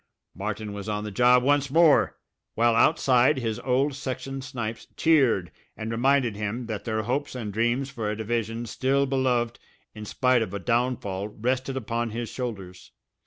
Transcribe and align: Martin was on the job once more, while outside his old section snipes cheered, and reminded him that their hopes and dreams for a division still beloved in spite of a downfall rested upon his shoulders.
Martin 0.33 0.73
was 0.73 0.89
on 0.89 1.03
the 1.03 1.11
job 1.11 1.43
once 1.43 1.69
more, 1.69 2.17
while 2.55 2.73
outside 2.75 3.37
his 3.37 3.59
old 3.59 3.93
section 3.93 4.41
snipes 4.41 4.87
cheered, 4.97 5.51
and 5.77 5.91
reminded 5.91 6.35
him 6.35 6.65
that 6.65 6.85
their 6.85 7.03
hopes 7.03 7.35
and 7.35 7.53
dreams 7.53 7.91
for 7.91 8.09
a 8.09 8.17
division 8.17 8.65
still 8.65 9.05
beloved 9.05 9.59
in 9.93 10.03
spite 10.05 10.41
of 10.41 10.55
a 10.55 10.59
downfall 10.59 11.27
rested 11.27 11.77
upon 11.77 12.09
his 12.09 12.29
shoulders. 12.29 12.93